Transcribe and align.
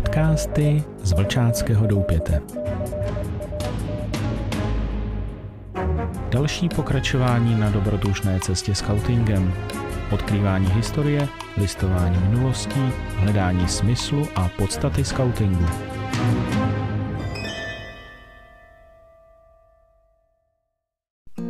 Podcasty 0.00 0.84
z 1.02 1.12
Vlčáckého 1.12 1.86
doupěte. 1.86 2.42
Další 6.30 6.68
pokračování 6.68 7.60
na 7.60 7.70
dobrodružné 7.70 8.40
cestě 8.40 8.74
scoutingem. 8.74 9.54
Odkrývání 10.10 10.66
historie, 10.66 11.28
listování 11.56 12.18
minulostí, 12.18 12.80
hledání 13.16 13.68
smyslu 13.68 14.28
a 14.36 14.50
podstaty 14.58 15.04
scoutingu. 15.04 15.66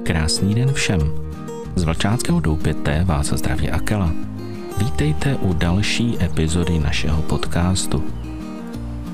Krásný 0.02 0.54
den 0.54 0.72
všem. 0.72 1.00
Z 1.76 1.82
Vlčáckého 1.84 2.40
doupěte 2.40 3.04
vás 3.04 3.26
zdraví 3.26 3.70
Akela. 3.70 4.12
Vítejte 4.78 5.34
u 5.34 5.52
další 5.52 6.18
epizody 6.24 6.78
našeho 6.78 7.22
podcastu. 7.22 8.19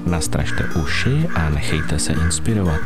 Nastražte 0.07 0.65
uši 0.83 1.29
a 1.35 1.51
nechejte 1.51 1.99
se 1.99 2.13
inspirovat. 2.13 2.81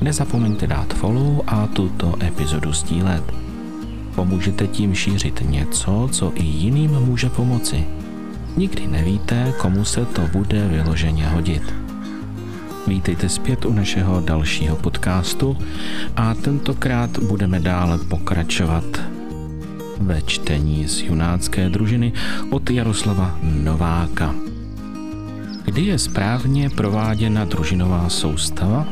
Nezapomeňte 0.00 0.66
dát 0.66 0.94
follow 0.94 1.40
a 1.46 1.66
tuto 1.66 2.14
epizodu 2.22 2.72
sdílet. 2.72 3.24
Pomůžete 4.14 4.66
tím 4.66 4.94
šířit 4.94 5.42
něco, 5.50 6.08
co 6.12 6.32
i 6.34 6.42
jiným 6.42 6.90
může 6.90 7.28
pomoci. 7.28 7.84
Nikdy 8.56 8.86
nevíte, 8.86 9.52
komu 9.58 9.84
se 9.84 10.04
to 10.04 10.22
bude 10.32 10.68
vyloženě 10.68 11.26
hodit. 11.26 11.74
Vítejte 12.86 13.28
zpět 13.28 13.64
u 13.64 13.72
našeho 13.72 14.20
dalšího 14.20 14.76
podcastu 14.76 15.56
a 16.16 16.34
tentokrát 16.34 17.18
budeme 17.18 17.60
dále 17.60 17.98
pokračovat 17.98 18.84
ve 20.00 20.22
čtení 20.22 20.88
z 20.88 21.00
junácké 21.00 21.68
družiny 21.70 22.12
od 22.50 22.70
Jaroslava 22.70 23.38
Nováka. 23.42 24.53
Kdy 25.74 25.82
je 25.82 25.98
správně 25.98 26.70
prováděna 26.70 27.44
družinová 27.44 28.08
soustava? 28.08 28.86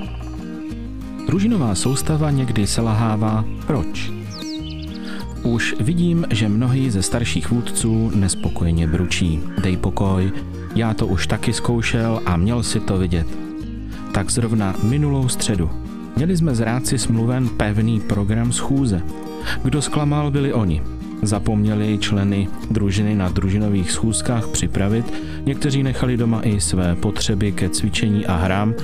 Družinová 1.26 1.74
soustava 1.74 2.30
někdy 2.30 2.66
selhává. 2.66 3.44
Proč? 3.66 4.12
Už 5.42 5.74
vidím, 5.80 6.26
že 6.30 6.48
mnohý 6.48 6.90
ze 6.90 7.02
starších 7.02 7.50
vůdců 7.50 8.10
nespokojeně 8.14 8.86
bručí. 8.86 9.40
Dej 9.62 9.76
pokoj, 9.76 10.32
já 10.74 10.94
to 10.94 11.06
už 11.06 11.26
taky 11.26 11.52
zkoušel 11.52 12.20
a 12.26 12.36
měl 12.36 12.62
si 12.62 12.80
to 12.80 12.98
vidět. 12.98 13.26
Tak 14.12 14.30
zrovna 14.30 14.74
minulou 14.82 15.28
středu. 15.28 15.70
Měli 16.16 16.36
jsme 16.36 16.54
z 16.54 16.60
ráci 16.60 16.98
smluven 16.98 17.48
pevný 17.48 18.00
program 18.00 18.52
schůze. 18.52 19.02
Kdo 19.62 19.82
zklamal, 19.82 20.30
byli 20.30 20.52
oni. 20.52 20.82
Zapomněli 21.22 21.98
členy 21.98 22.48
družiny 22.70 23.14
na 23.14 23.28
družinových 23.28 23.90
schůzkách 23.90 24.48
připravit, 24.48 25.12
někteří 25.44 25.82
nechali 25.82 26.16
doma 26.16 26.40
i 26.42 26.60
své 26.60 26.96
potřeby 26.96 27.52
ke 27.52 27.68
cvičení 27.68 28.26
a 28.26 28.36
hrám 28.36 28.74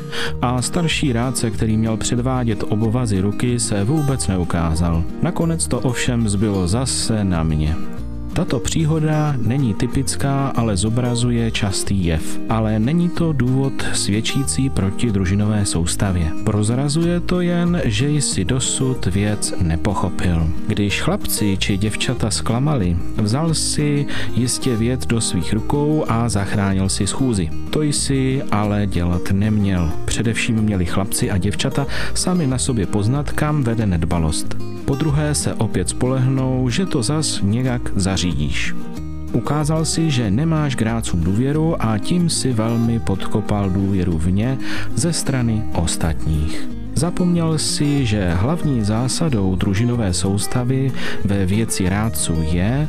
a 0.42 0.62
starší 0.62 1.12
rádce, 1.12 1.50
který 1.50 1.76
měl 1.76 1.96
předvádět 1.96 2.64
obovazy 2.68 3.20
ruky, 3.20 3.60
se 3.60 3.84
vůbec 3.84 4.28
neukázal. 4.28 5.04
Nakonec 5.22 5.68
to 5.68 5.80
ovšem 5.80 6.28
zbylo 6.28 6.68
zase 6.68 7.24
na 7.24 7.42
mě. 7.42 7.97
Tato 8.38 8.60
příhoda 8.60 9.34
není 9.38 9.74
typická, 9.74 10.48
ale 10.48 10.76
zobrazuje 10.76 11.50
častý 11.50 12.04
jev. 12.04 12.40
Ale 12.48 12.78
není 12.78 13.08
to 13.08 13.32
důvod 13.32 13.72
svědčící 13.92 14.70
proti 14.70 15.10
družinové 15.10 15.64
soustavě. 15.64 16.32
Prozrazuje 16.44 17.20
to 17.20 17.40
jen, 17.40 17.82
že 17.84 18.10
jsi 18.10 18.44
dosud 18.44 19.06
věc 19.06 19.54
nepochopil. 19.62 20.48
Když 20.66 21.00
chlapci 21.02 21.56
či 21.60 21.76
děvčata 21.76 22.30
zklamali, 22.30 22.96
vzal 23.16 23.54
si 23.54 24.06
jistě 24.34 24.76
věc 24.76 25.06
do 25.06 25.20
svých 25.20 25.52
rukou 25.52 26.04
a 26.08 26.28
zachránil 26.28 26.88
si 26.88 27.06
schůzi. 27.06 27.50
To 27.70 27.82
jsi 27.82 28.42
ale 28.50 28.86
dělat 28.86 29.30
neměl. 29.32 29.90
Především 30.04 30.56
měli 30.56 30.86
chlapci 30.86 31.30
a 31.30 31.38
děvčata 31.38 31.86
sami 32.14 32.46
na 32.46 32.58
sobě 32.58 32.86
poznat, 32.86 33.32
kam 33.32 33.62
vede 33.62 33.86
nedbalost. 33.86 34.77
Po 34.88 34.94
druhé 34.94 35.34
se 35.34 35.54
opět 35.54 35.88
spolehnou, 35.88 36.68
že 36.70 36.86
to 36.86 37.02
zas 37.02 37.40
nějak 37.42 37.92
zařídíš. 37.96 38.74
Ukázal 39.32 39.84
si, 39.84 40.10
že 40.10 40.30
nemáš 40.30 40.74
k 40.74 40.80
hráčům 40.80 41.20
důvěru 41.20 41.76
a 41.82 41.98
tím 41.98 42.30
si 42.30 42.52
velmi 42.52 43.00
podkopal 43.00 43.70
důvěru 43.70 44.18
v 44.18 44.30
ně 44.30 44.58
ze 44.94 45.12
strany 45.12 45.64
ostatních. 45.74 46.68
Zapomněl 46.94 47.58
si, 47.58 48.06
že 48.06 48.30
hlavní 48.34 48.84
zásadou 48.84 49.56
družinové 49.56 50.12
soustavy 50.12 50.92
ve 51.24 51.46
věci 51.46 51.88
rádců 51.88 52.34
je 52.40 52.88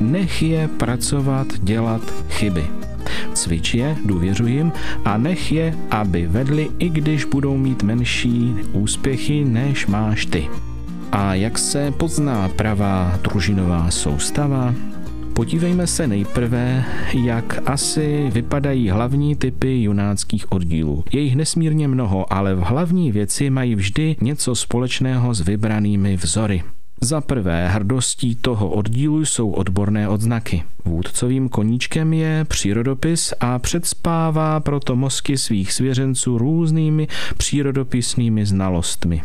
nech 0.00 0.42
je 0.42 0.68
pracovat, 0.68 1.46
dělat 1.62 2.02
chyby. 2.28 2.66
Cvič 3.34 3.74
je, 3.74 3.96
důvěřuji 4.04 4.54
jim 4.54 4.72
a 5.04 5.16
nech 5.16 5.52
je, 5.52 5.74
aby 5.90 6.26
vedli, 6.26 6.70
i 6.78 6.88
když 6.88 7.24
budou 7.24 7.56
mít 7.56 7.82
menší 7.82 8.54
úspěchy, 8.72 9.44
než 9.44 9.86
máš 9.86 10.26
ty. 10.26 10.48
A 11.12 11.34
jak 11.34 11.58
se 11.58 11.90
pozná 11.90 12.48
pravá 12.48 13.18
družinová 13.22 13.90
soustava? 13.90 14.74
Podívejme 15.32 15.86
se 15.86 16.06
nejprve, 16.06 16.84
jak 17.14 17.68
asi 17.68 18.30
vypadají 18.32 18.90
hlavní 18.90 19.36
typy 19.36 19.82
junáckých 19.82 20.52
oddílů. 20.52 21.04
Je 21.12 21.20
jich 21.20 21.36
nesmírně 21.36 21.88
mnoho, 21.88 22.32
ale 22.32 22.54
v 22.54 22.58
hlavní 22.58 23.12
věci 23.12 23.50
mají 23.50 23.74
vždy 23.74 24.16
něco 24.20 24.54
společného 24.54 25.34
s 25.34 25.40
vybranými 25.40 26.16
vzory. 26.16 26.62
Za 27.00 27.20
prvé, 27.20 27.68
hrdostí 27.68 28.34
toho 28.34 28.70
oddílu 28.70 29.24
jsou 29.24 29.50
odborné 29.50 30.08
odznaky. 30.08 30.62
Vůdcovým 30.84 31.48
koníčkem 31.48 32.12
je 32.12 32.44
přírodopis 32.48 33.34
a 33.40 33.58
předspává 33.58 34.60
proto 34.60 34.96
mozky 34.96 35.38
svých 35.38 35.72
svěřenců 35.72 36.38
různými 36.38 37.08
přírodopisnými 37.36 38.46
znalostmi. 38.46 39.22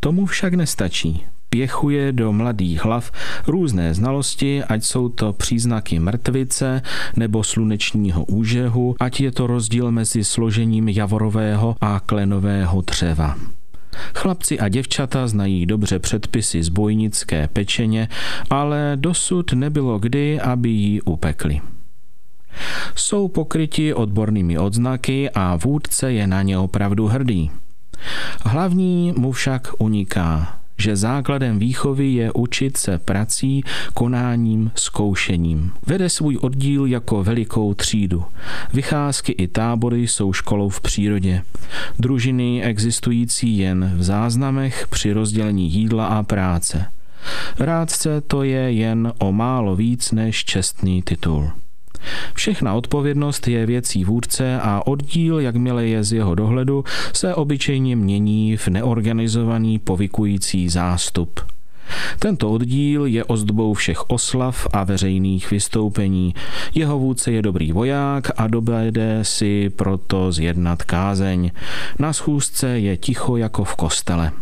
Tomu 0.00 0.26
však 0.26 0.54
nestačí. 0.54 1.26
Pěchuje 1.50 2.12
do 2.12 2.32
mladých 2.32 2.84
hlav 2.84 3.12
různé 3.46 3.94
znalosti, 3.94 4.64
ať 4.64 4.84
jsou 4.84 5.08
to 5.08 5.32
příznaky 5.32 5.98
mrtvice 5.98 6.82
nebo 7.16 7.44
slunečního 7.44 8.24
úžehu, 8.24 8.94
ať 9.00 9.20
je 9.20 9.32
to 9.32 9.46
rozdíl 9.46 9.90
mezi 9.90 10.24
složením 10.24 10.88
javorového 10.88 11.76
a 11.80 12.00
klenového 12.06 12.80
dřeva. 12.80 13.36
Chlapci 14.14 14.60
a 14.60 14.68
děvčata 14.68 15.28
znají 15.28 15.66
dobře 15.66 15.98
předpisy 15.98 16.62
z 16.62 16.68
bojnické 16.68 17.48
pečeně, 17.52 18.08
ale 18.50 18.92
dosud 18.96 19.52
nebylo 19.52 19.98
kdy, 19.98 20.40
aby 20.40 20.68
ji 20.68 21.00
upekli. 21.00 21.60
Jsou 22.94 23.28
pokryti 23.28 23.94
odbornými 23.94 24.58
odznaky 24.58 25.30
a 25.30 25.56
vůdce 25.56 26.12
je 26.12 26.26
na 26.26 26.42
ně 26.42 26.58
opravdu 26.58 27.06
hrdý. 27.06 27.50
Hlavní 28.44 29.12
mu 29.16 29.32
však 29.32 29.68
uniká, 29.78 30.58
že 30.78 30.96
základem 30.96 31.58
výchovy 31.58 32.06
je 32.06 32.32
učit 32.32 32.76
se 32.76 32.98
prací, 32.98 33.62
konáním, 33.94 34.70
zkoušením. 34.74 35.72
Vede 35.86 36.08
svůj 36.08 36.38
oddíl 36.40 36.86
jako 36.86 37.24
velikou 37.24 37.74
třídu. 37.74 38.24
Vycházky 38.72 39.32
i 39.32 39.48
tábory 39.48 40.08
jsou 40.08 40.32
školou 40.32 40.68
v 40.68 40.80
přírodě. 40.80 41.42
Družiny 41.98 42.62
existující 42.62 43.58
jen 43.58 43.92
v 43.96 44.02
záznamech 44.02 44.86
při 44.90 45.12
rozdělení 45.12 45.70
jídla 45.72 46.06
a 46.06 46.22
práce. 46.22 46.86
Rádce 47.58 48.20
to 48.20 48.42
je 48.42 48.72
jen 48.72 49.12
o 49.18 49.32
málo 49.32 49.76
víc 49.76 50.12
než 50.12 50.44
čestný 50.44 51.02
titul. 51.02 51.50
Všechna 52.34 52.74
odpovědnost 52.74 53.48
je 53.48 53.66
věcí 53.66 54.04
vůdce 54.04 54.60
a 54.60 54.86
oddíl, 54.86 55.40
jakmile 55.40 55.86
je 55.86 56.04
z 56.04 56.12
jeho 56.12 56.34
dohledu, 56.34 56.84
se 57.12 57.34
obyčejně 57.34 57.96
mění 57.96 58.56
v 58.56 58.68
neorganizovaný 58.68 59.78
povykující 59.78 60.68
zástup. 60.68 61.40
Tento 62.18 62.50
oddíl 62.50 63.06
je 63.06 63.24
ozdobou 63.24 63.74
všech 63.74 64.10
oslav 64.10 64.66
a 64.72 64.84
veřejných 64.84 65.50
vystoupení. 65.50 66.34
Jeho 66.74 66.98
vůdce 66.98 67.32
je 67.32 67.42
dobrý 67.42 67.72
voják 67.72 68.30
a 68.36 68.46
dobede 68.46 69.18
si 69.22 69.70
proto 69.70 70.32
zjednat 70.32 70.82
kázeň. 70.82 71.50
Na 71.98 72.12
schůzce 72.12 72.68
je 72.68 72.96
ticho 72.96 73.36
jako 73.36 73.64
v 73.64 73.76
kostele. 73.76 74.32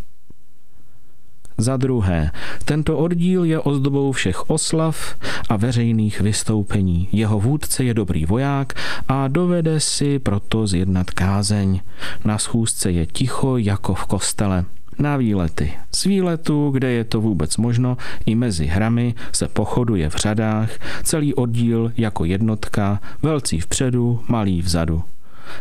Za 1.59 1.77
druhé, 1.77 2.31
tento 2.65 2.99
oddíl 2.99 3.45
je 3.45 3.61
ozdobou 3.61 4.13
všech 4.13 4.51
oslav 4.51 5.15
a 5.49 5.57
veřejných 5.57 6.21
vystoupení. 6.21 7.09
Jeho 7.13 7.41
vůdce 7.41 7.85
je 7.85 7.95
dobrý 7.95 8.27
voják 8.27 8.73
a 9.09 9.29
dovede 9.29 9.81
si 9.81 10.19
proto 10.19 10.67
zjednat 10.67 11.11
kázeň. 11.11 11.81
Na 12.25 12.39
schůzce 12.39 12.91
je 12.91 13.07
ticho 13.07 13.57
jako 13.57 13.95
v 13.95 14.07
kostele. 14.07 14.65
Na 14.99 15.17
výlety. 15.17 15.73
Z 15.95 16.05
výletu, 16.05 16.71
kde 16.71 16.91
je 16.91 17.05
to 17.05 17.21
vůbec 17.21 17.57
možno, 17.57 17.97
i 18.27 18.35
mezi 18.35 18.67
hrami 18.67 19.15
se 19.33 19.49
pochoduje 19.49 20.11
v 20.11 20.17
řadách, 20.17 20.71
celý 21.03 21.35
oddíl 21.35 21.93
jako 21.97 22.25
jednotka, 22.25 23.01
velcí 23.23 23.61
vpředu, 23.61 24.21
malý 24.29 24.63
vzadu. 24.63 25.03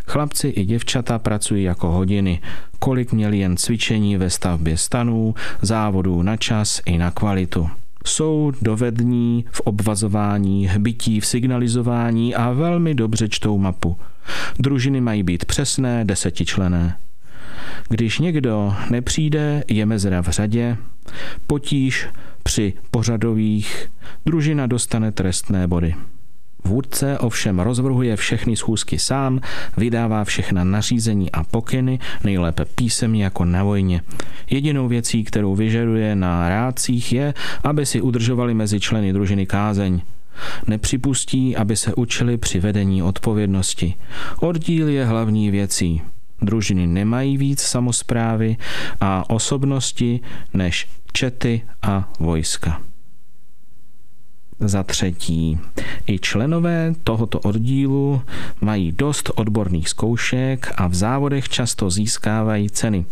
Chlapci 0.07 0.47
i 0.47 0.65
děvčata 0.65 1.19
pracují 1.19 1.63
jako 1.63 1.91
hodiny, 1.91 2.41
kolik 2.79 3.13
měli 3.13 3.37
jen 3.37 3.57
cvičení 3.57 4.17
ve 4.17 4.29
stavbě 4.29 4.77
stanů, 4.77 5.35
závodů 5.61 6.21
na 6.21 6.37
čas 6.37 6.81
i 6.85 6.97
na 6.97 7.11
kvalitu. 7.11 7.69
Jsou 8.05 8.51
dovední 8.61 9.45
v 9.51 9.61
obvazování, 9.61 10.67
hbití 10.67 11.19
v 11.19 11.25
signalizování 11.25 12.35
a 12.35 12.51
velmi 12.51 12.95
dobře 12.95 13.29
čtou 13.29 13.57
mapu. 13.57 13.97
Družiny 14.59 15.01
mají 15.01 15.23
být 15.23 15.45
přesné, 15.45 16.05
desetičlené. 16.05 16.97
Když 17.89 18.19
někdo 18.19 18.75
nepřijde, 18.89 19.63
je 19.67 19.85
mezera 19.85 20.21
v 20.21 20.29
řadě, 20.29 20.77
potíž 21.47 22.07
při 22.43 22.73
pořadových, 22.91 23.91
družina 24.25 24.67
dostane 24.67 25.11
trestné 25.11 25.67
body. 25.67 25.95
Vůdce 26.65 27.17
ovšem 27.19 27.59
rozvrhuje 27.59 28.15
všechny 28.15 28.55
schůzky 28.55 28.99
sám, 28.99 29.39
vydává 29.77 30.23
všechna 30.23 30.63
nařízení 30.63 31.31
a 31.31 31.43
pokyny, 31.43 31.99
nejlépe 32.23 32.65
písemně 32.65 33.23
jako 33.23 33.45
na 33.45 33.63
vojně. 33.63 34.01
Jedinou 34.49 34.87
věcí, 34.87 35.23
kterou 35.23 35.55
vyžaduje 35.55 36.15
na 36.15 36.49
rádcích 36.49 37.13
je, 37.13 37.33
aby 37.63 37.85
si 37.85 38.01
udržovali 38.01 38.53
mezi 38.53 38.79
členy 38.79 39.13
družiny 39.13 39.45
kázeň. 39.45 40.01
Nepřipustí, 40.67 41.55
aby 41.55 41.75
se 41.75 41.93
učili 41.93 42.37
při 42.37 42.59
vedení 42.59 43.03
odpovědnosti. 43.03 43.93
Oddíl 44.39 44.87
je 44.87 45.05
hlavní 45.05 45.51
věcí. 45.51 46.01
Družiny 46.41 46.87
nemají 46.87 47.37
víc 47.37 47.61
samozprávy 47.61 48.57
a 49.01 49.29
osobnosti 49.29 50.19
než 50.53 50.87
čety 51.13 51.61
a 51.81 52.11
vojska. 52.19 52.81
Za 54.59 54.83
třetí, 54.83 55.59
i 56.07 56.19
členové 56.19 56.93
tohoto 57.03 57.39
oddílu 57.39 58.21
mají 58.61 58.91
dost 58.91 59.31
odborných 59.35 59.89
zkoušek 59.89 60.73
a 60.77 60.87
v 60.87 60.93
závodech 60.93 61.49
často 61.49 61.89
získávají 61.89 62.69
ceny. 62.69 63.05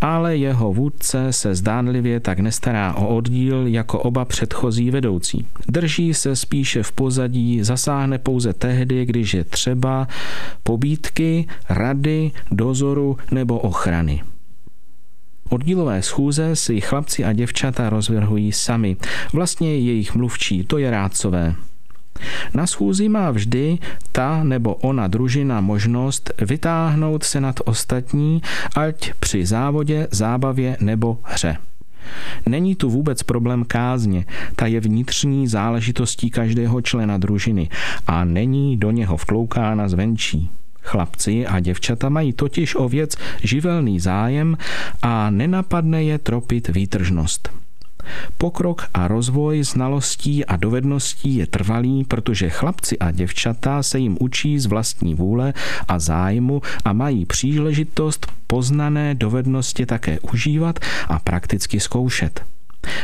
Ale 0.00 0.36
jeho 0.36 0.72
vůdce 0.72 1.32
se 1.32 1.54
zdánlivě 1.54 2.20
tak 2.20 2.38
nestará 2.38 2.94
o 2.94 3.16
oddíl 3.16 3.66
jako 3.66 3.98
oba 3.98 4.24
předchozí 4.24 4.90
vedoucí. 4.90 5.46
Drží 5.68 6.14
se 6.14 6.36
spíše 6.36 6.82
v 6.82 6.92
pozadí, 6.92 7.62
zasáhne 7.62 8.18
pouze 8.18 8.52
tehdy, 8.52 9.04
když 9.04 9.34
je 9.34 9.44
třeba 9.44 10.08
pobídky, 10.62 11.46
rady, 11.68 12.30
dozoru 12.50 13.16
nebo 13.30 13.58
ochrany. 13.58 14.22
Oddílové 15.48 16.02
schůze 16.02 16.56
si 16.56 16.80
chlapci 16.80 17.24
a 17.24 17.32
děvčata 17.32 17.90
rozvrhují 17.90 18.52
sami. 18.52 18.96
Vlastně 19.32 19.78
jejich 19.78 20.14
mluvčí, 20.14 20.64
to 20.64 20.78
je 20.78 20.90
rádcové. 20.90 21.54
Na 22.54 22.66
schůzi 22.66 23.08
má 23.08 23.30
vždy 23.30 23.78
ta 24.12 24.44
nebo 24.44 24.74
ona 24.74 25.06
družina 25.08 25.60
možnost 25.60 26.30
vytáhnout 26.40 27.22
se 27.22 27.40
nad 27.40 27.60
ostatní, 27.64 28.42
ať 28.76 29.12
při 29.20 29.46
závodě, 29.46 30.08
zábavě 30.10 30.76
nebo 30.80 31.18
hře. 31.22 31.56
Není 32.46 32.74
tu 32.74 32.90
vůbec 32.90 33.22
problém 33.22 33.64
kázně, 33.64 34.24
ta 34.56 34.66
je 34.66 34.80
vnitřní 34.80 35.48
záležitostí 35.48 36.30
každého 36.30 36.80
člena 36.80 37.18
družiny 37.18 37.68
a 38.06 38.24
není 38.24 38.76
do 38.76 38.90
něho 38.90 39.16
vkloukána 39.16 39.88
zvenčí. 39.88 40.50
Chlapci 40.82 41.46
a 41.46 41.60
děvčata 41.60 42.08
mají 42.08 42.32
totiž 42.32 42.74
o 42.74 42.88
věc 42.88 43.16
živelný 43.42 44.00
zájem 44.00 44.56
a 45.02 45.30
nenapadne 45.30 46.04
je 46.04 46.18
tropit 46.18 46.68
výtržnost. 46.68 47.48
Pokrok 48.38 48.88
a 48.94 49.08
rozvoj 49.08 49.64
znalostí 49.64 50.44
a 50.44 50.56
dovedností 50.56 51.36
je 51.36 51.46
trvalý, 51.46 52.04
protože 52.04 52.50
chlapci 52.50 52.98
a 52.98 53.10
děvčata 53.10 53.82
se 53.82 53.98
jim 53.98 54.16
učí 54.20 54.58
z 54.58 54.66
vlastní 54.66 55.14
vůle 55.14 55.54
a 55.88 55.98
zájmu 55.98 56.62
a 56.84 56.92
mají 56.92 57.24
příležitost 57.26 58.26
poznané 58.46 59.14
dovednosti 59.14 59.86
také 59.86 60.20
užívat 60.20 60.78
a 61.08 61.18
prakticky 61.18 61.80
zkoušet. 61.80 62.42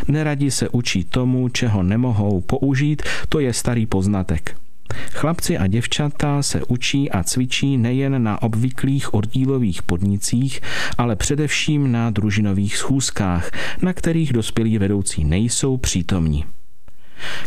Neradi 0.09 0.51
se 0.51 0.69
učí 0.69 1.05
tomu, 1.05 1.49
čeho 1.49 1.83
nemohou 1.83 2.41
použít, 2.41 3.03
to 3.29 3.41
je 3.41 3.53
starý 3.53 3.87
poznatek. 3.87 4.57
Chlapci 5.13 5.59
a 5.59 5.67
děvčata 5.67 6.43
se 6.43 6.63
učí 6.69 7.11
a 7.11 7.23
cvičí 7.23 7.77
nejen 7.77 8.23
na 8.23 8.43
obvyklých 8.43 9.15
oddílových 9.15 9.83
podnicích, 9.83 10.61
ale 10.99 11.17
především 11.17 11.93
na 11.93 12.11
družinových 12.11 12.77
schůzkách, 12.77 13.51
na 13.83 13.93
kterých 13.93 14.33
dospělí 14.33 14.79
vedoucí 14.79 15.25
nejsou 15.25 15.77
přítomní. 15.77 16.45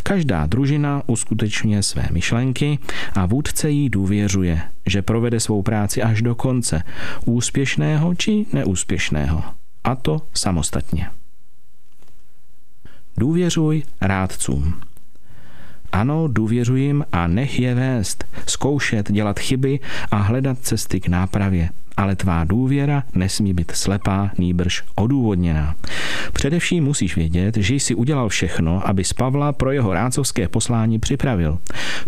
Každá 0.03 0.45
družina 0.45 1.01
uskutečňuje 1.07 1.83
své 1.83 2.07
myšlenky 2.11 2.79
a 3.13 3.25
vůdce 3.25 3.69
jí 3.69 3.89
důvěřuje, 3.89 4.61
že 4.85 5.01
provede 5.01 5.39
svou 5.39 5.61
práci 5.61 6.03
až 6.03 6.21
do 6.21 6.35
konce, 6.35 6.83
úspěšného 7.25 8.15
či 8.15 8.45
neúspěšného. 8.53 9.43
A 9.83 9.95
to 9.95 10.21
samostatně. 10.33 11.09
Důvěřuj 13.17 13.83
rádcům. 14.01 14.86
Ano, 15.91 16.27
důvěřuji 16.27 16.83
jim 16.83 17.05
a 17.11 17.27
nech 17.27 17.59
je 17.59 17.75
vést, 17.75 18.25
zkoušet 18.47 19.11
dělat 19.11 19.39
chyby 19.39 19.79
a 20.11 20.15
hledat 20.15 20.57
cesty 20.61 20.99
k 20.99 21.07
nápravě. 21.07 21.69
Ale 21.97 22.15
tvá 22.15 22.43
důvěra 22.43 23.03
nesmí 23.15 23.53
být 23.53 23.71
slepá, 23.71 24.31
nýbrž 24.37 24.83
odůvodněná. 24.95 25.75
Především 26.33 26.83
musíš 26.83 27.15
vědět, 27.15 27.57
že 27.57 27.75
jsi 27.75 27.95
udělal 27.95 28.29
všechno, 28.29 28.87
aby 28.87 29.03
z 29.03 29.13
Pavla 29.13 29.51
pro 29.51 29.71
jeho 29.71 29.93
rácovské 29.93 30.47
poslání 30.47 30.99
připravil. 30.99 31.59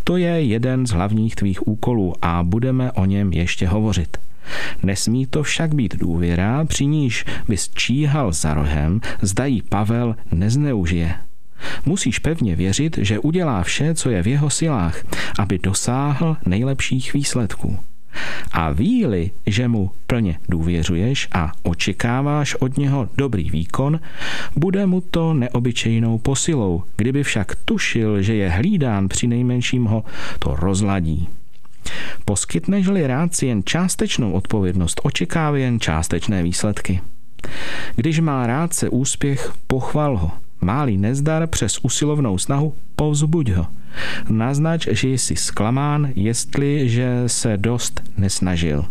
To 0.03 0.17
je 0.17 0.43
jeden 0.43 0.87
z 0.87 0.91
hlavních 0.91 1.35
tvých 1.35 1.67
úkolů 1.67 2.13
a 2.21 2.43
budeme 2.43 2.91
o 2.91 3.05
něm 3.05 3.33
ještě 3.33 3.67
hovořit. 3.67 4.17
Nesmí 4.83 5.25
to 5.25 5.43
však 5.43 5.75
být 5.75 5.95
důvěra, 5.95 6.65
při 6.65 6.85
níž 6.85 7.25
bys 7.47 7.69
číhal 7.69 8.31
za 8.33 8.53
rohem, 8.53 9.01
zdají 9.21 9.61
Pavel 9.61 10.15
nezneužije. 10.31 11.15
Musíš 11.85 12.19
pevně 12.19 12.55
věřit, 12.55 12.97
že 13.01 13.19
udělá 13.19 13.63
vše, 13.63 13.93
co 13.93 14.09
je 14.09 14.23
v 14.23 14.27
jeho 14.27 14.49
silách, 14.49 15.03
aby 15.39 15.59
dosáhl 15.59 16.37
nejlepších 16.45 17.13
výsledků. 17.13 17.79
A 18.51 18.71
víli, 18.71 19.31
že 19.45 19.67
mu 19.67 19.91
plně 20.07 20.39
důvěřuješ 20.49 21.27
a 21.31 21.51
očekáváš 21.63 22.55
od 22.55 22.77
něho 22.77 23.09
dobrý 23.17 23.49
výkon, 23.49 23.99
bude 24.55 24.85
mu 24.85 25.01
to 25.01 25.33
neobyčejnou 25.33 26.17
posilou. 26.17 26.83
Kdyby 26.97 27.23
však 27.23 27.55
tušil, 27.55 28.21
že 28.21 28.35
je 28.35 28.49
hlídán 28.49 29.07
při 29.07 29.27
nejmenším 29.27 29.85
ho, 29.85 30.03
to 30.39 30.55
rozladí. 30.55 31.27
Poskytneš-li 32.25 33.07
rád 33.07 33.43
jen 33.43 33.61
částečnou 33.65 34.31
odpovědnost, 34.31 35.01
očekává 35.03 35.57
jen 35.57 35.79
částečné 35.79 36.43
výsledky. 36.43 37.01
Když 37.95 38.19
má 38.19 38.47
rád 38.47 38.73
se 38.73 38.89
úspěch, 38.89 39.53
pochval 39.67 40.17
ho– 40.17 40.31
Máli 40.61 40.97
nezdar 40.97 41.47
přes 41.47 41.79
usilovnou 41.83 42.37
snahu, 42.37 42.73
povzbuď 42.95 43.49
ho. 43.49 43.67
Naznač, 44.29 44.87
že 44.91 45.07
jsi 45.07 45.35
zklamán, 45.35 46.09
jestliže 46.15 47.23
se 47.27 47.57
dost 47.57 48.01
nesnažil. 48.17 48.85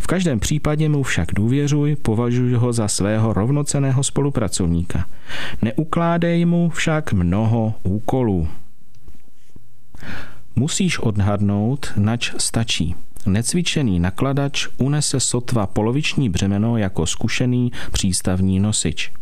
V 0.00 0.06
každém 0.06 0.40
případě 0.40 0.88
mu 0.88 1.02
však 1.02 1.28
důvěřuj, 1.34 1.96
považuj 1.96 2.52
ho 2.52 2.72
za 2.72 2.88
svého 2.88 3.32
rovnoceného 3.32 4.02
spolupracovníka. 4.02 5.06
Neukládej 5.62 6.44
mu 6.44 6.70
však 6.70 7.12
mnoho 7.12 7.74
úkolů. 7.82 8.48
Musíš 10.56 10.98
odhadnout, 10.98 11.92
nač 11.96 12.32
stačí. 12.38 12.94
Necvičený 13.26 14.00
nakladač 14.00 14.68
unese 14.78 15.20
sotva 15.20 15.66
poloviční 15.66 16.28
břemeno 16.28 16.76
jako 16.76 17.06
zkušený 17.06 17.72
přístavní 17.92 18.60
nosič 18.60 19.12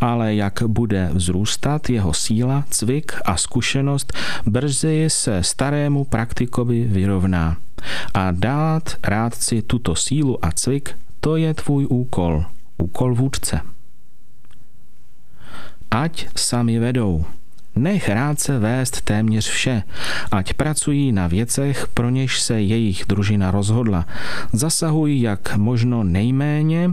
ale 0.00 0.34
jak 0.34 0.62
bude 0.66 1.10
vzrůstat 1.12 1.90
jeho 1.90 2.14
síla, 2.14 2.64
cvik 2.70 3.12
a 3.24 3.36
zkušenost, 3.36 4.12
brzy 4.46 5.04
se 5.08 5.42
starému 5.42 6.04
praktikovi 6.04 6.84
vyrovná. 6.84 7.56
A 8.14 8.30
dát 8.30 8.96
rádci 9.04 9.62
tuto 9.62 9.94
sílu 9.94 10.44
a 10.44 10.52
cvik, 10.52 10.96
to 11.20 11.36
je 11.36 11.54
tvůj 11.54 11.86
úkol, 11.90 12.44
úkol 12.78 13.14
vůdce. 13.14 13.60
Ať 15.90 16.28
sami 16.36 16.78
vedou. 16.78 17.24
Nech 17.76 18.08
rádce 18.08 18.58
vést 18.58 19.00
téměř 19.00 19.48
vše, 19.48 19.82
ať 20.30 20.54
pracují 20.54 21.12
na 21.12 21.26
věcech, 21.26 21.88
pro 21.94 22.10
něž 22.10 22.40
se 22.40 22.62
jejich 22.62 23.04
družina 23.08 23.50
rozhodla. 23.50 24.06
Zasahuj 24.52 25.20
jak 25.20 25.56
možno 25.56 26.04
nejméně, 26.04 26.90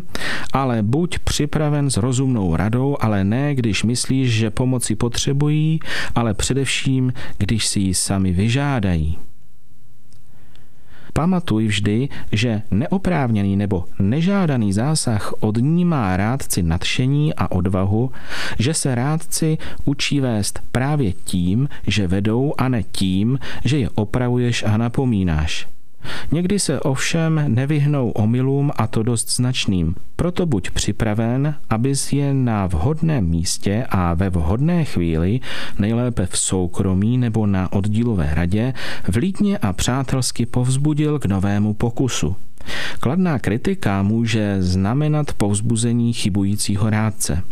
ale 0.54 0.84
buď 0.84 1.20
připraven 1.20 1.90
s 1.90 1.98
rozumnou 1.98 2.56
radou, 2.56 2.98
ale 3.00 3.24
ne, 3.24 3.56
když 3.56 3.84
myslíš, 3.84 4.34
že 4.34 4.50
pomoci 4.50 4.96
potřebují, 4.96 5.80
ale 6.16 6.34
především, 6.34 7.14
když 7.38 7.68
si 7.68 7.80
ji 7.80 7.94
sami 7.94 8.32
vyžádají. 8.32 9.18
Pamatuj 11.14 11.68
vždy, 11.68 12.10
že 12.32 12.62
neoprávněný 12.72 13.56
nebo 13.56 13.86
nežádaný 14.00 14.74
zásah 14.74 15.34
odnímá 15.40 16.18
rádci 16.18 16.64
nadšení 16.64 17.34
a 17.34 17.52
odvahu, 17.52 18.12
že 18.60 18.74
se 18.74 18.96
rádci 18.96 19.58
učí 19.86 20.20
vést 20.20 20.60
právě 20.72 21.14
tím, 21.14 21.70
že 21.88 22.08
vedou 22.08 22.54
a 22.58 22.70
ne 22.70 22.84
tím, 22.84 23.40
že 23.66 23.78
je 23.78 23.90
opravuješ 23.90 24.64
a 24.64 24.78
napomínáš. 24.78 25.68
Někdy 26.32 26.60
se 26.60 26.80
ovšem 26.80 27.44
nevyhnou 27.48 28.10
omylům 28.10 28.72
a 28.76 28.88
to 28.88 29.04
dost 29.04 29.36
značným. 29.36 29.96
Proto 30.16 30.46
buď 30.46 30.72
připraven, 30.72 31.56
abys 31.70 32.14
je 32.14 32.34
na 32.34 32.68
vhodném 32.68 33.26
místě 33.26 33.86
a 33.90 34.14
ve 34.14 34.30
vhodné 34.30 34.86
chvíli, 34.86 35.40
nejlépe 35.80 36.26
v 36.26 36.38
soukromí 36.38 37.18
nebo 37.18 37.46
na 37.46 37.74
oddílové 37.74 38.30
radě, 38.34 38.74
vlídně 39.08 39.58
a 39.58 39.74
přátelsky 39.74 40.46
povzbudil 40.46 41.20
k 41.20 41.26
novému 41.26 41.74
pokusu. 41.74 42.36
Kladná 43.00 43.40
kritika 43.40 44.04
může 44.04 44.58
znamenat 44.60 45.34
povzbuzení 45.34 46.14
chybujícího 46.14 46.90
rádce. 46.90 47.44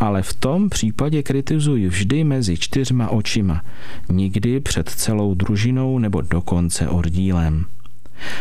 Ale 0.00 0.22
v 0.22 0.34
tom 0.34 0.68
případě 0.68 1.22
kritizuji 1.22 1.88
vždy 1.88 2.24
mezi 2.24 2.56
čtyřma 2.56 3.08
očima, 3.08 3.62
nikdy 4.08 4.60
před 4.60 4.88
celou 4.88 5.34
družinou 5.34 5.98
nebo 5.98 6.20
dokonce 6.20 6.88
oddílem. 6.88 7.64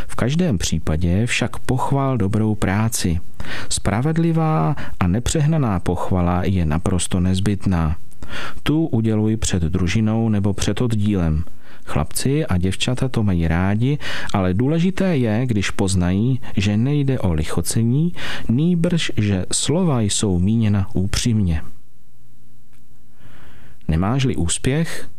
V 0.08 0.16
každém 0.16 0.58
případě 0.58 1.26
však 1.26 1.60
pochval 1.60 2.18
dobrou 2.18 2.56
práci. 2.56 3.20
Spravedlivá 3.70 4.76
a 5.00 5.08
nepřehnaná 5.08 5.80
pochvala 5.80 6.44
je 6.44 6.66
naprosto 6.66 7.20
nezbytná. 7.20 7.98
Tu 8.64 8.86
uděluji 8.88 9.38
před 9.38 9.64
družinou 9.64 10.30
nebo 10.30 10.54
před 10.54 10.82
oddílem. 10.82 11.44
Chlapci 11.86 12.46
a 12.46 12.58
děvčata 12.58 13.10
to 13.10 13.24
mají 13.24 13.48
rádi, 13.48 13.98
ale 14.34 14.54
důležité 14.54 15.18
je, 15.18 15.46
když 15.46 15.72
poznají, 15.72 16.40
že 16.58 16.78
nejde 16.78 17.20
o 17.20 17.34
lichocení, 17.34 18.14
nýbrž, 18.50 19.12
že 19.18 19.46
slova 19.52 20.02
jsou 20.02 20.40
míněna 20.40 20.88
úpřímně. 20.94 21.62
Nemáš-li 23.88 24.36
úspěch, 24.36 25.10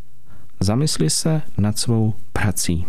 zamysli 0.61 1.11
se 1.11 1.43
nad 1.59 1.79
svou 1.79 2.15
prací. 2.33 2.87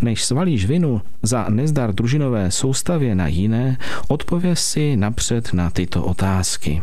Než 0.00 0.24
svalíš 0.24 0.66
vinu 0.66 1.02
za 1.22 1.46
nezdar 1.48 1.94
družinové 1.94 2.50
soustavě 2.50 3.14
na 3.14 3.26
jiné, 3.26 3.76
odpověz 4.08 4.64
si 4.64 4.96
napřed 4.96 5.52
na 5.52 5.70
tyto 5.70 6.04
otázky. 6.04 6.82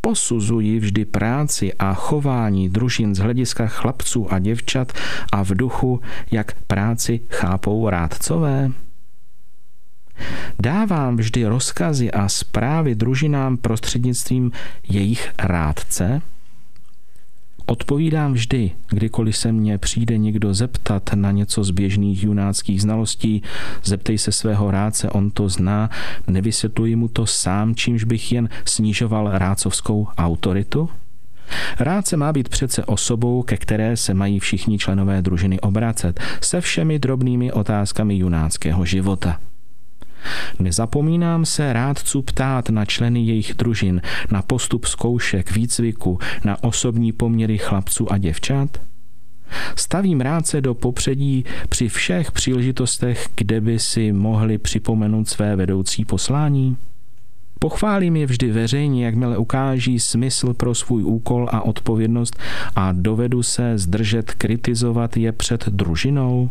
Posuzuji 0.00 0.78
vždy 0.78 1.04
práci 1.04 1.74
a 1.74 1.94
chování 1.94 2.68
družin 2.68 3.14
z 3.14 3.18
hlediska 3.18 3.66
chlapců 3.66 4.32
a 4.32 4.38
děvčat 4.38 4.92
a 5.32 5.44
v 5.44 5.50
duchu, 5.50 6.00
jak 6.30 6.52
práci 6.52 7.20
chápou 7.30 7.88
rádcové? 7.88 8.70
Dávám 10.58 11.16
vždy 11.16 11.46
rozkazy 11.46 12.10
a 12.10 12.28
zprávy 12.28 12.94
družinám 12.94 13.56
prostřednictvím 13.56 14.52
jejich 14.88 15.32
rádce? 15.38 16.22
Odpovídám 17.70 18.32
vždy, 18.32 18.70
kdykoliv 18.88 19.36
se 19.36 19.52
mě 19.52 19.78
přijde 19.78 20.18
někdo 20.18 20.54
zeptat 20.54 21.10
na 21.14 21.30
něco 21.30 21.64
z 21.64 21.70
běžných 21.70 22.24
junáckých 22.24 22.82
znalostí, 22.82 23.42
zeptej 23.84 24.18
se 24.18 24.32
svého 24.32 24.70
rádce, 24.70 25.10
on 25.10 25.30
to 25.30 25.48
zná, 25.48 25.90
nevysvětluji 26.26 26.96
mu 26.96 27.08
to 27.08 27.26
sám, 27.26 27.74
čímž 27.74 28.04
bych 28.04 28.32
jen 28.32 28.48
snižoval 28.64 29.30
rácovskou 29.32 30.08
autoritu? 30.18 30.88
Rádce 31.80 32.16
má 32.16 32.32
být 32.32 32.48
přece 32.48 32.84
osobou, 32.84 33.42
ke 33.42 33.56
které 33.56 33.96
se 33.96 34.14
mají 34.14 34.38
všichni 34.38 34.78
členové 34.78 35.22
družiny 35.22 35.60
obracet, 35.60 36.20
se 36.40 36.60
všemi 36.60 36.98
drobnými 36.98 37.52
otázkami 37.52 38.16
junáckého 38.16 38.84
života. 38.84 39.40
Nezapomínám 40.58 41.44
se 41.44 41.72
rádců 41.72 42.22
ptát 42.22 42.70
na 42.70 42.84
členy 42.84 43.20
jejich 43.20 43.54
družin, 43.54 44.02
na 44.30 44.42
postup 44.42 44.84
zkoušek, 44.84 45.50
výcviku, 45.50 46.18
na 46.44 46.64
osobní 46.64 47.12
poměry 47.12 47.58
chlapců 47.58 48.12
a 48.12 48.18
děvčat? 48.18 48.80
Stavím 49.76 50.20
rádce 50.20 50.60
do 50.60 50.74
popředí 50.74 51.44
při 51.68 51.88
všech 51.88 52.32
příležitostech, 52.32 53.28
kde 53.34 53.60
by 53.60 53.78
si 53.78 54.12
mohli 54.12 54.58
připomenout 54.58 55.28
své 55.28 55.56
vedoucí 55.56 56.04
poslání? 56.04 56.76
Pochválím 57.58 58.16
je 58.16 58.26
vždy 58.26 58.50
veřejně, 58.50 59.04
jakmile 59.04 59.38
ukáží 59.38 60.00
smysl 60.00 60.54
pro 60.54 60.74
svůj 60.74 61.04
úkol 61.04 61.48
a 61.52 61.60
odpovědnost 61.60 62.38
a 62.76 62.92
dovedu 62.92 63.42
se 63.42 63.78
zdržet 63.78 64.34
kritizovat 64.34 65.16
je 65.16 65.32
před 65.32 65.68
družinou? 65.68 66.50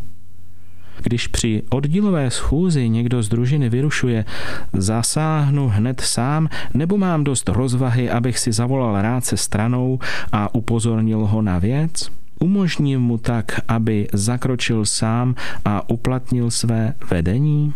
Když 1.03 1.27
při 1.27 1.63
oddílové 1.69 2.31
schůzi 2.31 2.89
někdo 2.89 3.23
z 3.23 3.29
družiny 3.29 3.69
vyrušuje, 3.69 4.25
zasáhnu 4.73 5.67
hned 5.67 6.01
sám 6.01 6.49
nebo 6.73 6.97
mám 6.97 7.23
dost 7.23 7.49
rozvahy, 7.49 8.09
abych 8.09 8.39
si 8.39 8.51
zavolal 8.51 9.01
rád 9.01 9.25
se 9.25 9.37
stranou 9.37 9.99
a 10.31 10.55
upozornil 10.55 11.25
ho 11.25 11.41
na 11.41 11.59
věc? 11.59 12.09
Umožním 12.39 12.99
mu 12.99 13.17
tak, 13.17 13.61
aby 13.67 14.07
zakročil 14.13 14.85
sám 14.85 15.35
a 15.65 15.89
uplatnil 15.89 16.51
své 16.51 16.93
vedení? 17.09 17.73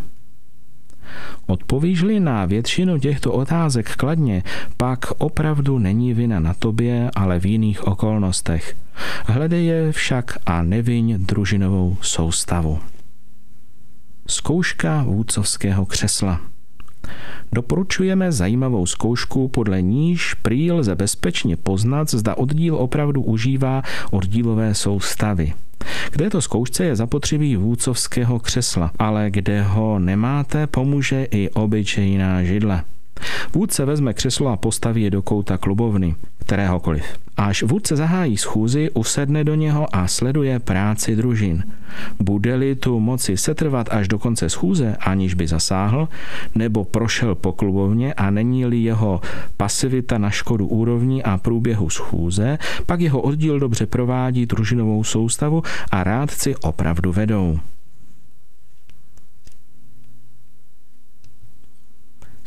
Odpovíš-li 1.46 2.20
na 2.20 2.44
většinu 2.44 2.98
těchto 2.98 3.32
otázek 3.32 3.96
kladně, 3.96 4.42
pak 4.76 5.10
opravdu 5.18 5.78
není 5.78 6.14
vina 6.14 6.40
na 6.40 6.54
tobě, 6.54 7.10
ale 7.14 7.40
v 7.40 7.46
jiných 7.46 7.86
okolnostech. 7.86 8.76
Hledej 9.26 9.64
je 9.64 9.92
však 9.92 10.38
a 10.46 10.62
neviň 10.62 11.26
družinovou 11.26 11.96
soustavu. 12.00 12.91
Zkouška 14.26 15.02
vůdcovského 15.02 15.86
křesla. 15.86 16.40
Doporučujeme 17.52 18.32
zajímavou 18.32 18.86
zkoušku, 18.86 19.48
podle 19.48 19.82
níž 19.82 20.34
prý 20.34 20.72
lze 20.72 20.94
bezpečně 20.94 21.56
poznat, 21.56 22.10
zda 22.10 22.34
oddíl 22.34 22.76
opravdu 22.76 23.22
užívá 23.22 23.82
oddílové 24.10 24.74
soustavy. 24.74 25.52
K 26.10 26.16
této 26.16 26.40
zkoušce 26.40 26.84
je 26.84 26.96
zapotřebí 26.96 27.56
vůdcovského 27.56 28.38
křesla, 28.38 28.92
ale 28.98 29.30
kde 29.30 29.62
ho 29.62 29.98
nemáte, 29.98 30.66
pomůže 30.66 31.26
i 31.30 31.50
obyčejná 31.50 32.42
židle. 32.42 32.82
Vůdce 33.52 33.84
vezme 33.84 34.14
křeslo 34.14 34.48
a 34.48 34.56
postaví 34.56 35.02
je 35.02 35.10
do 35.10 35.22
kouta 35.22 35.58
klubovny, 35.58 36.14
kteréhokoliv. 36.38 37.04
Až 37.36 37.62
vůdce 37.62 37.96
zahájí 37.96 38.36
schůzi, 38.36 38.90
usedne 38.94 39.44
do 39.44 39.54
něho 39.54 39.96
a 39.96 40.08
sleduje 40.08 40.58
práci 40.58 41.16
družin. 41.16 41.64
Bude-li 42.20 42.74
tu 42.74 43.00
moci 43.00 43.36
setrvat 43.36 43.88
až 43.90 44.08
do 44.08 44.18
konce 44.18 44.48
schůze, 44.48 44.96
aniž 45.00 45.34
by 45.34 45.46
zasáhl, 45.46 46.08
nebo 46.54 46.84
prošel 46.84 47.34
po 47.34 47.52
klubovně 47.52 48.14
a 48.14 48.30
není-li 48.30 48.78
jeho 48.78 49.20
pasivita 49.56 50.18
na 50.18 50.30
škodu 50.30 50.66
úrovní 50.66 51.22
a 51.22 51.38
průběhu 51.38 51.90
schůze, 51.90 52.58
pak 52.86 53.00
jeho 53.00 53.20
oddíl 53.20 53.60
dobře 53.60 53.86
provádí 53.86 54.46
družinovou 54.46 55.04
soustavu 55.04 55.62
a 55.90 56.04
rádci 56.04 56.56
opravdu 56.56 57.12
vedou. 57.12 57.58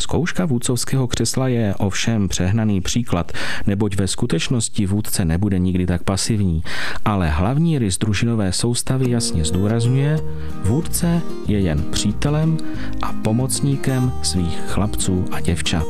Zkouška 0.05 0.45
vůdcovského 0.45 1.07
křesla 1.07 1.47
je 1.47 1.75
ovšem 1.75 2.27
přehnaný 2.27 2.81
příklad, 2.81 3.31
neboť 3.67 3.95
ve 3.95 4.07
skutečnosti 4.07 4.85
vůdce 4.85 5.25
nebude 5.25 5.59
nikdy 5.59 5.85
tak 5.85 6.03
pasivní, 6.03 6.63
ale 7.05 7.29
hlavní 7.29 7.79
rys 7.79 7.97
družinové 7.97 8.51
soustavy 8.51 9.09
jasně 9.09 9.45
zdůrazňuje, 9.45 10.19
vůdce 10.63 11.21
je 11.47 11.59
jen 11.59 11.83
přítelem 11.83 12.57
a 13.01 13.13
pomocníkem 13.13 14.11
svých 14.21 14.59
chlapců 14.67 15.25
a 15.31 15.39
děvčat 15.39 15.87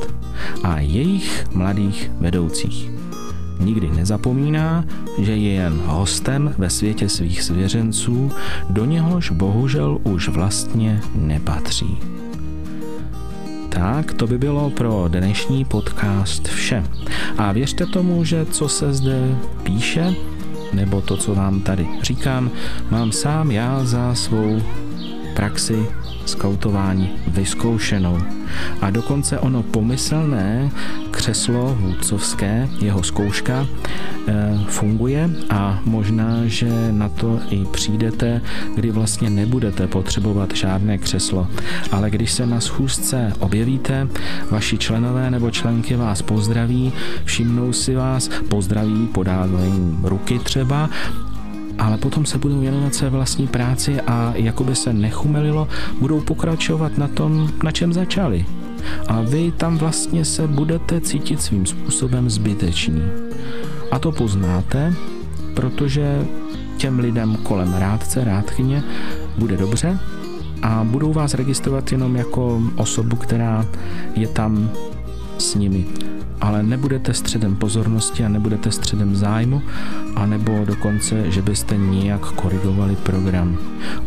a 0.63 0.79
jejich 0.79 1.45
mladých 1.51 2.11
vedoucích. 2.19 2.91
Nikdy 3.59 3.89
nezapomíná, 3.89 4.85
že 5.19 5.35
je 5.35 5.53
jen 5.53 5.81
hostem 5.85 6.55
ve 6.57 6.69
světě 6.69 7.09
svých 7.09 7.41
svěřenců, 7.41 8.31
do 8.69 8.85
něhož 8.85 9.29
bohužel 9.31 9.99
už 10.03 10.27
vlastně 10.27 11.01
nepatří. 11.15 11.97
Tak, 13.75 14.13
to 14.13 14.27
by 14.27 14.37
bylo 14.37 14.69
pro 14.69 15.05
dnešní 15.07 15.65
podcast 15.65 16.47
vše. 16.47 16.83
A 17.37 17.51
věřte 17.51 17.85
tomu, 17.85 18.23
že 18.23 18.45
co 18.45 18.69
se 18.69 18.93
zde 18.93 19.35
píše, 19.63 20.15
nebo 20.73 21.01
to, 21.01 21.17
co 21.17 21.35
vám 21.35 21.61
tady 21.61 21.87
říkám, 22.01 22.51
mám 22.89 23.11
sám 23.11 23.51
já 23.51 23.85
za 23.85 24.15
svou 24.15 24.61
praxi 25.35 25.85
skautování 26.25 27.09
vyzkoušenou. 27.27 28.17
A 28.81 28.89
dokonce 28.89 29.39
ono 29.39 29.63
pomyslné 29.63 30.71
křeslo 31.11 31.77
vůdcovské, 31.79 32.69
jeho 32.79 33.03
zkouška, 33.03 33.67
eh, 34.27 34.59
funguje 34.67 35.29
a 35.49 35.79
možná, 35.85 36.37
že 36.45 36.91
na 36.91 37.09
to 37.09 37.39
i 37.49 37.65
přijdete, 37.65 38.41
kdy 38.75 38.91
vlastně 38.91 39.29
nebudete 39.29 39.87
potřebovat 39.87 40.53
žádné 40.55 40.97
křeslo. 40.97 41.47
Ale 41.91 42.09
když 42.09 42.31
se 42.31 42.45
na 42.45 42.59
schůzce 42.59 43.33
objevíte, 43.39 44.07
vaši 44.51 44.77
členové 44.77 45.31
nebo 45.31 45.51
členky 45.51 45.95
vás 45.95 46.21
pozdraví, 46.21 46.93
všimnou 47.23 47.73
si 47.73 47.95
vás, 47.95 48.29
pozdraví, 48.49 49.07
podávají 49.07 49.97
ruky 50.03 50.39
třeba 50.39 50.89
ale 51.79 51.97
potom 51.97 52.25
se 52.25 52.37
budou 52.37 52.59
věnovat 52.59 52.95
své 52.95 53.09
vlastní 53.09 53.47
práci 53.47 54.01
a 54.01 54.33
jakoby 54.35 54.75
se 54.75 54.93
nechumelilo, 54.93 55.67
budou 55.99 56.21
pokračovat 56.21 56.97
na 56.97 57.07
tom, 57.07 57.49
na 57.63 57.71
čem 57.71 57.93
začali. 57.93 58.45
A 59.07 59.21
vy 59.21 59.51
tam 59.51 59.77
vlastně 59.77 60.25
se 60.25 60.47
budete 60.47 61.01
cítit 61.01 61.41
svým 61.41 61.65
způsobem 61.65 62.29
zbyteční. 62.29 63.03
A 63.91 63.99
to 63.99 64.11
poznáte, 64.11 64.93
protože 65.53 66.25
těm 66.77 66.99
lidem 66.99 67.35
kolem 67.43 67.73
rádce, 67.73 68.23
rádkyně 68.23 68.83
bude 69.37 69.57
dobře 69.57 69.99
a 70.61 70.83
budou 70.83 71.13
vás 71.13 71.33
registrovat 71.33 71.91
jenom 71.91 72.15
jako 72.15 72.61
osobu, 72.75 73.15
která 73.15 73.65
je 74.15 74.27
tam 74.27 74.69
s 75.37 75.55
nimi 75.55 75.85
ale 76.41 76.63
nebudete 76.63 77.13
středem 77.13 77.55
pozornosti 77.55 78.25
a 78.25 78.29
nebudete 78.29 78.71
středem 78.71 79.15
zájmu, 79.15 79.61
anebo 80.15 80.65
dokonce, 80.65 81.31
že 81.31 81.41
byste 81.41 81.77
nijak 81.77 82.21
korigovali 82.21 82.95
program. 82.95 83.57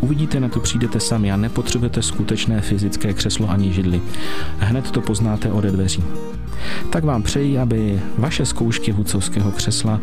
Uvidíte, 0.00 0.40
na 0.40 0.48
to 0.48 0.60
přijdete 0.60 1.00
sami 1.00 1.32
a 1.32 1.36
nepotřebujete 1.36 2.02
skutečné 2.02 2.60
fyzické 2.60 3.12
křeslo 3.12 3.50
ani 3.50 3.72
židli. 3.72 4.02
Hned 4.58 4.90
to 4.90 5.00
poznáte 5.00 5.52
ode 5.52 5.70
dveří. 5.70 6.04
Tak 6.90 7.04
vám 7.04 7.22
přeji, 7.22 7.58
aby 7.58 8.00
vaše 8.18 8.46
zkoušky 8.46 8.92
vůcovského 8.92 9.50
křesla 9.50 10.00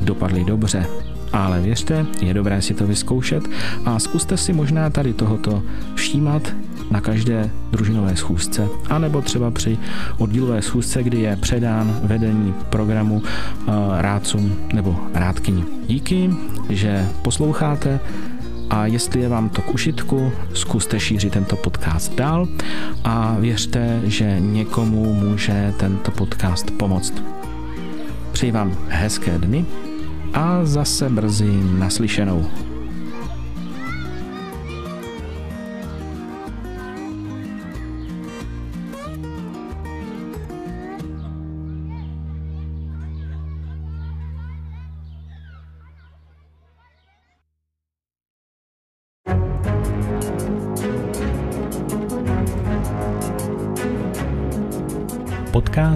dopadly 0.00 0.44
dobře. 0.44 0.86
Ale 1.32 1.60
věřte, 1.60 2.06
je 2.20 2.34
dobré 2.34 2.62
si 2.62 2.74
to 2.74 2.86
vyzkoušet 2.86 3.48
a 3.84 3.98
zkuste 3.98 4.36
si 4.36 4.52
možná 4.52 4.90
tady 4.90 5.12
tohoto 5.12 5.62
všímat 5.94 6.54
na 6.90 7.00
každé 7.00 7.50
družinové 7.70 8.16
schůzce, 8.16 8.68
anebo 8.90 9.22
třeba 9.22 9.50
při 9.50 9.78
oddílové 10.18 10.62
schůzce, 10.62 11.02
kdy 11.02 11.20
je 11.20 11.36
předán 11.36 12.00
vedení 12.02 12.54
programu 12.70 13.16
uh, 13.16 13.74
rádcům 13.98 14.56
nebo 14.72 14.96
rádkyni. 15.14 15.64
Díky, 15.86 16.30
že 16.68 17.08
posloucháte 17.22 18.00
a 18.70 18.86
jestli 18.86 19.20
je 19.20 19.28
vám 19.28 19.48
to 19.48 19.62
k 19.62 19.74
užitku, 19.74 20.32
zkuste 20.54 21.00
šířit 21.00 21.32
tento 21.32 21.56
podcast 21.56 22.14
dál 22.14 22.48
a 23.04 23.36
věřte, 23.38 24.00
že 24.04 24.36
někomu 24.40 25.14
může 25.14 25.74
tento 25.76 26.10
podcast 26.10 26.70
pomoct. 26.70 27.22
Přeji 28.32 28.52
vám 28.52 28.76
hezké 28.88 29.38
dny 29.38 29.64
a 30.34 30.64
zase 30.64 31.08
brzy 31.08 31.60
naslyšenou. 31.78 32.46